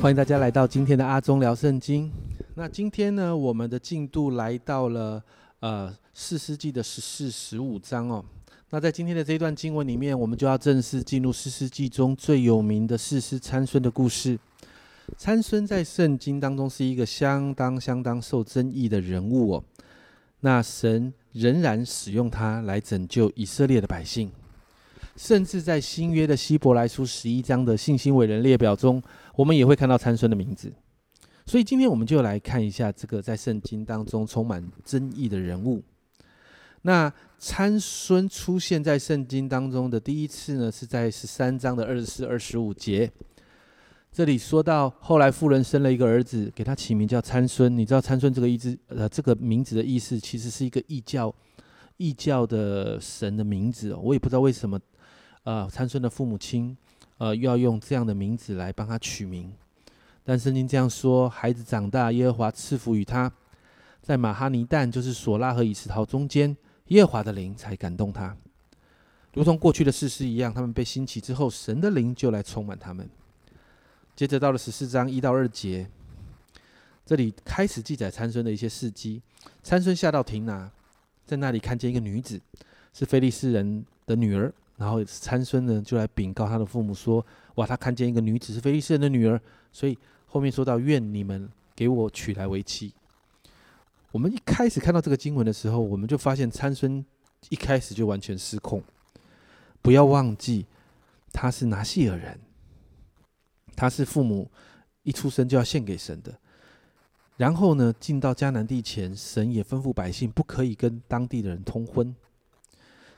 [0.00, 2.10] 欢迎大家来到今天的阿忠聊圣经。
[2.54, 5.22] 那今天呢，我们的进度来到了
[5.58, 8.24] 呃四世纪的十四、十五章哦。
[8.70, 14.38] 那在今天的这一段经文里面，我们就要正式进入四世纪中最有名的四师参孙的故事。
[15.18, 19.64] 参孙在圣经当中是一个相当相当受争议的人物哦。
[20.40, 24.32] 那神仍然使用他来拯救以色列的百姓。
[25.20, 29.02] 甚至在新约的希伯来书十一章的信心伟人列表中，
[29.36, 30.72] 我们也会看到参孙的名字。
[31.44, 35.82] 所以今天我们就来看一下这个在圣经当中充满争议的人物。
[36.82, 43.12] 那参孙出现在圣经当中的第一次呢，是在十三章的二十四、二十五节。
[44.10, 47.76] 这里说到后来妇人生了一个儿子，给他起名叫参孙。
[47.76, 51.32] 你知道参孙这个意思，呃，这个名字的意思其实是一个异教、
[51.98, 54.00] 异教的神的名字哦。
[54.02, 54.80] 我也不知道为什么。
[55.44, 56.76] 呃，参孙的父母亲，
[57.18, 59.52] 呃，又要用这样的名字来帮他取名。
[60.22, 63.32] 但圣经这样说：孩子长大，耶和华赐福于他，
[64.02, 66.56] 在马哈尼旦，就是索拉和以斯陶中间，
[66.88, 68.36] 耶和华的灵才感动他，
[69.32, 70.52] 如同过去的事实一样。
[70.52, 73.08] 他们被兴起之后，神的灵就来充满他们。
[74.14, 75.88] 接着到了十四章一到二节，
[77.06, 79.22] 这里开始记载参孙的一些事迹。
[79.62, 80.70] 参孙下到亭拿，
[81.24, 82.38] 在那里看见一个女子，
[82.92, 84.52] 是菲利斯人的女儿。
[84.80, 87.24] 然后参孙呢，就来禀告他的父母说
[87.56, 89.38] ：“哇，他看见一个女子是菲利斯人的女儿，
[89.70, 92.94] 所以后面说到愿你们给我娶来为妻。”
[94.10, 97.04] 我们一开始看到这个经文的时候，我们就发现参孙
[97.50, 98.82] 一开始就完全失控。
[99.82, 100.64] 不要忘记，
[101.30, 102.40] 他是拿细尔人，
[103.76, 104.50] 他是父母
[105.02, 106.34] 一出生就要献给神的。
[107.36, 112.16] 然后呢，进到迦南地前，神也吩咐百姓不可以跟当地的人通婚。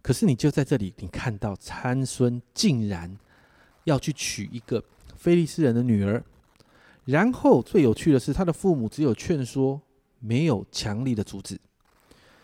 [0.00, 3.18] 可是你就在这里，你看到参孙竟然
[3.84, 4.82] 要去娶一个
[5.16, 6.22] 菲利斯人的女儿，
[7.04, 9.80] 然后最有趣的是，他的父母只有劝说，
[10.20, 11.58] 没有强力的阻止。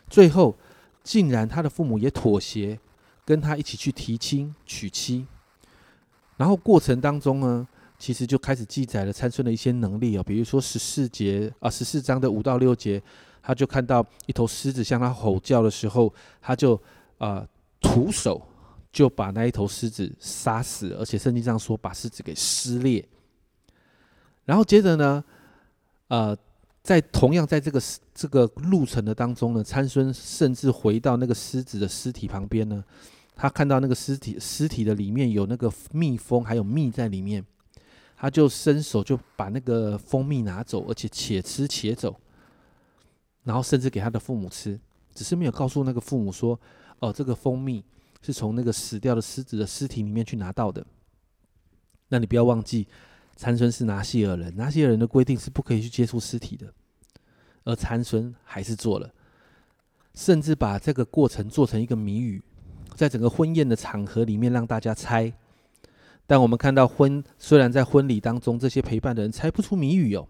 [0.09, 0.55] 最后，
[1.01, 2.77] 竟然他的父母也妥协，
[3.23, 5.25] 跟他一起去提亲娶妻。
[6.37, 13.01] 然后过程当中呢，其实就开始记载了参孙的一些能力哦，比如说十四节啊，十四章的五到六节，
[13.41, 16.79] 他就看到一头狮子向他吼叫的时候，他就。
[17.17, 17.47] 啊，
[17.79, 18.45] 徒手
[18.91, 23.07] 就把那一头狮子杀死，而且圣经上说把狮子给撕裂。
[24.43, 25.23] 然后接着呢，
[26.07, 26.37] 呃，
[26.83, 27.81] 在同样在这个
[28.13, 32.83] 这个路程的当中呢，参孙甚至回到那个狮子的尸体旁边呢，
[33.35, 37.43] 他看到那个尸体尸体的里面有那个蜜蜂，还有蜜在里面，
[38.15, 42.15] 他就伸手就把那个蜂蜜拿走，而且且吃且走，
[43.43, 44.79] 然后甚至给他的父母吃，
[45.13, 46.59] 只是没有告诉那个父母说。
[46.99, 47.83] 哦，这个蜂蜜
[48.21, 50.85] 是从那个死掉的狮子的尸体里面去拿到的。
[52.09, 52.87] 那你不要忘记，
[53.35, 56.73] 参孙是拿西尔人，拿西尔人的规定是不可以去接触尸体的，
[57.63, 59.13] 而参孙还是做了，
[60.13, 62.41] 甚至把这个过程做成一个谜语，
[62.95, 65.33] 在整个婚宴的场合里面让大家猜。
[66.27, 70.27] 但我们看到婚虽然在婚礼当中，这些陪伴的人猜不出谜语哦，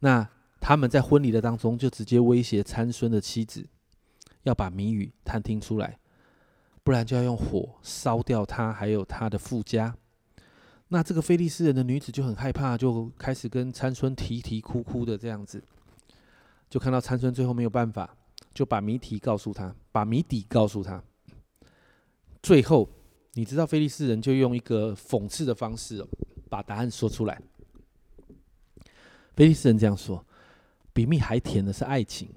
[0.00, 0.28] 那
[0.60, 3.66] 他们在婚礼的当中就直接威胁参孙的妻子。
[4.42, 5.98] 要把谜语探听出来，
[6.82, 9.96] 不然就要用火烧掉他，还有他的富家。
[10.88, 15.62] 那这个菲利斯人的女子就很害怕，就开始跟参孙啼啼哭哭的这样子。
[16.68, 18.16] 就看到参孙最后没有办法，
[18.52, 21.02] 就把谜题告诉他，把谜底告诉他。
[22.42, 22.88] 最后，
[23.34, 26.04] 你知道菲利斯人就用一个讽刺的方式，
[26.50, 27.40] 把答案说出来。
[29.34, 30.26] 菲利斯人这样说
[30.92, 32.28] ：“比蜜还甜的是爱情。”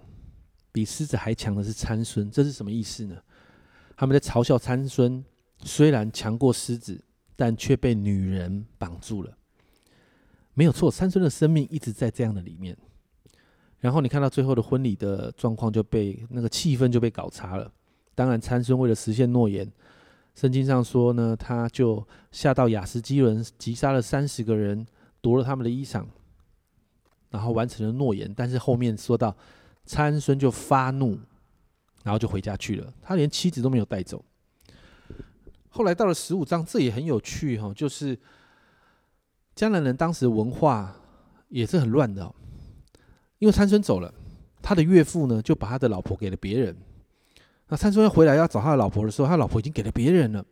[0.75, 3.15] 比狮子还强的是参孙，这是什么意思呢？
[3.95, 5.23] 他们在嘲笑参孙，
[5.63, 7.01] 虽然强过狮子，
[7.33, 9.37] 但却被女人绑住了。
[10.53, 12.77] 没有错，参孙的生命一直在这样的里面。
[13.79, 17.71] 然后你看到最后的婚礼的状况，就被那个气氛就被搞差了。
[18.13, 19.71] 当然，参孙为了实现诺言，
[20.35, 24.85] 圣经上说呢，他就下到雅斯基伦，击杀了三十个人，
[25.21, 26.05] 夺了他们的衣裳，
[27.29, 28.29] 然后完成了诺言。
[28.35, 29.33] 但是后面说到。
[29.85, 31.20] 参孙就发怒，
[32.03, 32.93] 然后就回家去了。
[33.02, 34.23] 他连妻子都没有带走。
[35.70, 38.17] 后来到了十五章，这也很有趣哈，就是
[39.53, 40.96] 江南人当时文化
[41.49, 42.34] 也是很乱的。
[43.40, 44.11] 因为参孙走了，
[44.61, 46.76] 他的岳父呢就把他的老婆给了别人。
[47.67, 50.43] 那参孙要回来要找他的老婆的时候，他老婆已经给了别人了，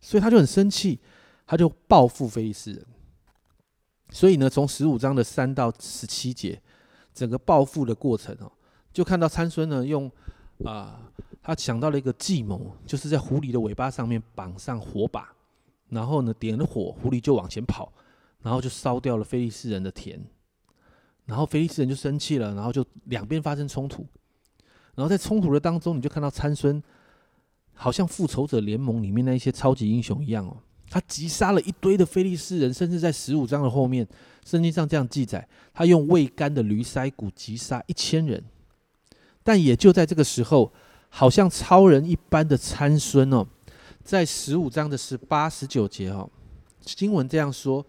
[0.00, 0.98] 所以他就很生气，
[1.46, 2.84] 他就报复菲利斯人。
[4.10, 6.60] 所以呢，从十五章的三到十七节。
[7.14, 8.50] 整个报复的过程哦，
[8.92, 10.10] 就看到参孙呢用
[10.64, 11.00] 啊，
[11.42, 15.28] 他想到了一个计谋，就是在狐狸的尾巴上面绑上火把，
[15.88, 17.92] 然后呢点了火，狐狸就往前跑，
[18.40, 20.20] 然后就烧掉了菲利士人的田，
[21.26, 24.06] 然后菲利士人就生气了，然后就两边发生冲突，
[24.94, 26.82] 然后在冲突的当中，你就看到参孙
[27.74, 30.56] 好像复仇者联盟里面那一些超级英雄一样哦，
[30.92, 34.06] 他击杀了一堆的菲利士人，甚至在十五章的后面，
[34.44, 38.44] 圣经上这样记载，他用未干的驴腮骨击杀一千人，
[39.42, 40.70] 但也就在这个时候。
[41.14, 43.46] 好像超人一般的参孙哦，
[44.02, 46.26] 在十五章的十八、十九节哦，
[46.80, 47.84] 经文这样说：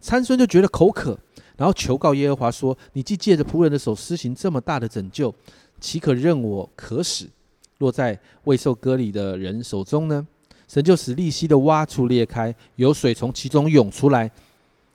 [0.00, 1.16] 参孙就觉得口渴，
[1.56, 5.32] 然后求告耶和华说：“你既借着仆人的手施行这么大的拯救，
[5.78, 7.30] 岂可任我渴死，
[7.78, 10.26] 落在未受割礼的人手中呢？”
[10.66, 14.30] 神就使利息的洼处裂开，有水从其中涌出来，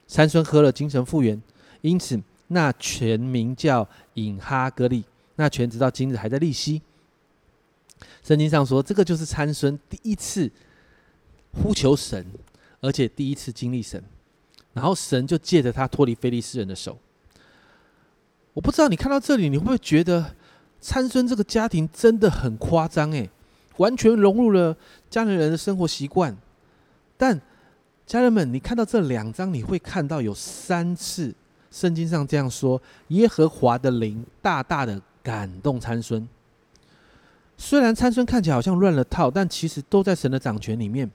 [0.07, 1.41] 参孙喝了，精神复原。
[1.81, 5.03] 因此，那泉名叫隐哈格利，
[5.35, 6.81] 那泉直到今日还在利息。
[8.23, 10.51] 圣经上说，这个就是参孙第一次
[11.53, 12.25] 呼求神，
[12.81, 14.03] 而且第一次经历神，
[14.73, 16.97] 然后神就借着他脱离非利士人的手。
[18.53, 20.35] 我不知道你看到这里，你会不会觉得
[20.81, 23.11] 参孙这个家庭真的很夸张？
[23.11, 23.29] 诶，
[23.79, 24.75] 完全融入了
[25.09, 26.35] 家里人的生活习惯。
[27.17, 27.41] 但
[28.05, 31.33] 家人们，你看到这两章，你会看到有三次
[31.69, 36.27] 圣经上这样说：耶和华的灵大大的感动参孙。
[37.57, 41.09] 虽然参孙看起来好像乱了套，但其实都在神的掌权里面。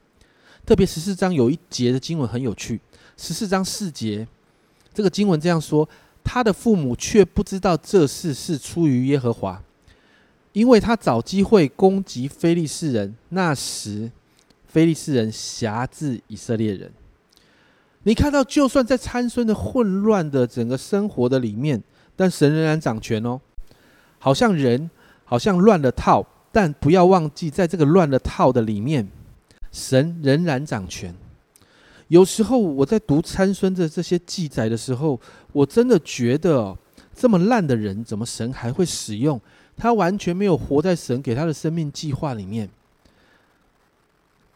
[0.66, 2.80] 特别十四章有一节的经文很有趣，
[3.16, 4.26] 十四章四节，
[4.92, 5.88] 这个经文这样说：
[6.22, 9.62] 他的父母却不知道这事是出于耶和华，
[10.54, 13.14] 因为他找机会攻击非利士人。
[13.28, 14.10] 那时，
[14.66, 16.90] 非利士人辖制以色列人。
[18.04, 21.82] 你看到，就算在参孙的混乱的整个生活的里面，
[22.14, 23.40] 但神仍然掌权哦，
[24.18, 24.90] 好像人
[25.24, 26.24] 好像乱了套。
[26.52, 29.08] 但不要忘记，在这个乱了套的里面，
[29.72, 31.12] 神仍然掌权。
[32.06, 35.20] 有时候我在读参孙的这些记载的时候，
[35.50, 36.76] 我真的觉得，
[37.12, 39.40] 这么烂的人，怎么神还会使用
[39.76, 39.92] 他？
[39.92, 42.68] 完全没有活在神给他的生命计划里面。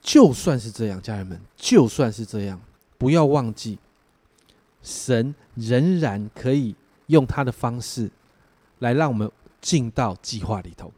[0.00, 2.61] 就算是这样，家人们，就算是这样，
[2.97, 3.79] 不要忘记，
[4.82, 6.75] 神仍然可以
[7.09, 8.11] 用他的方式
[8.79, 9.31] 来让我们
[9.61, 10.91] 进到计划里头。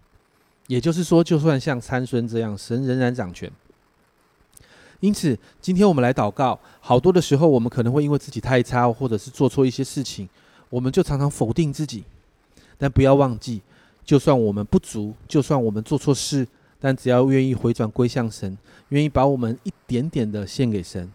[0.69, 3.51] 也就是说，就算像参孙这样，神仍然掌权。
[5.01, 6.61] 因此，今天我们来祷告。
[6.79, 10.29] 好多的时候，我们可能会因为自己太差，或者是做错一些事情，
[10.69, 12.05] 我们就常常否定自己。
[12.79, 13.61] 但不要忘记，
[14.05, 16.47] 就算我们不足，就算我们做错事，
[16.81, 18.57] 但只要愿意回转归向神，
[18.89, 21.11] 愿意把我们一点点的献给神，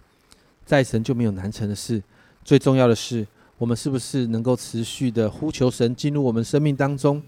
[0.65, 2.01] 在神就没有难成的事。
[2.43, 3.27] 最重要的是，
[3.57, 7.21] 我们是不是能够持续的呼求神进入我们生命当中？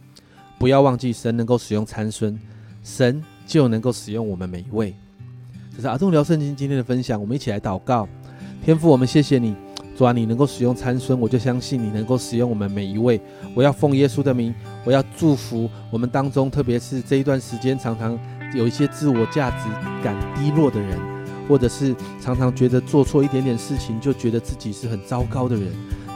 [0.60, 2.40] 不要忘记，神能够使用参孙，
[2.84, 4.96] 神就能够使用我们每一位。
[5.76, 8.08] 这是阿忠聊圣经今天的分享，我们一起来祷告。
[8.64, 9.56] 天父，我们谢谢你，
[9.98, 13.20] 主啊，你能够使用参孙，我就相信你能够使用我们每一位。
[13.56, 14.54] 我要奉耶稣的名，
[14.86, 18.18] 我要祝福我们当中，特别是这一段时间常常
[18.54, 19.68] 有一些自我价值
[20.04, 21.00] 感低落的人，
[21.50, 25.68] 或者是常常觉得做错一点点事情就觉得自己是很糟糕的人。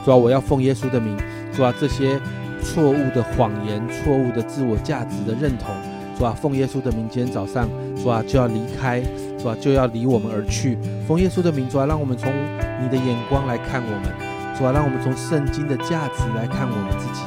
[0.04, 1.18] 主啊，我要奉耶稣的名，
[1.52, 2.20] 主啊，这些。
[2.64, 5.74] 错误的谎言，错误的自我价值的认同，
[6.16, 7.68] 主啊，奉耶稣的名，今天早上，
[8.00, 9.02] 主啊，就要离开，
[9.42, 10.78] 主啊，就要离我们而去。
[11.08, 12.32] 奉耶稣的名，主啊，让我们从
[12.80, 17.22] 你的眼光来看我们，主啊，让我们从圣经的价值来看我们自己。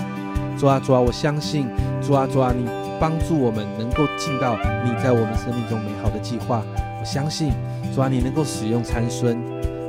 [0.58, 1.68] 主啊，主啊，我相信，
[2.02, 2.66] 主啊，主啊，你
[3.02, 4.56] 帮助我们能够进到
[4.86, 6.64] 你在我们生命中美好的计划。
[6.80, 7.52] 我相信，
[7.94, 9.38] 主啊，你能够使用参孙，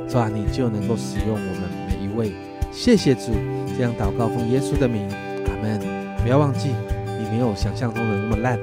[0.09, 2.33] 主啊，你就能够使用我们每一位。
[2.73, 3.31] 谢谢主，
[3.77, 5.07] 这样祷告，奉耶稣的名。
[5.47, 5.79] 阿门
[6.21, 8.59] 不要忘记，你没有想象中的那么烂。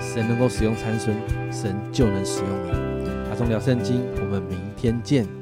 [0.00, 1.14] 神能够使用参孙，
[1.50, 2.89] 神就能使用你。
[3.40, 5.39] 阿忠聊圣经，我们明天见。